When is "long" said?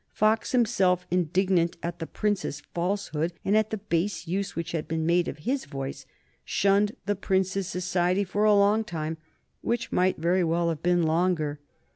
8.55-8.83